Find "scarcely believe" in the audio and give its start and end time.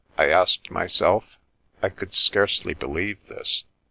2.11-3.27